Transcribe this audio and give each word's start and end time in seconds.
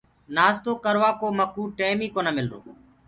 نآستو 0.35 0.71
ڪروآ 0.83 1.09
ڪو 1.19 1.27
مڪوُ 1.39 1.63
ٽيم 1.77 1.97
ئي 2.03 2.07
ڪونآ 2.15 2.31
مِلرو۔ 2.37 2.59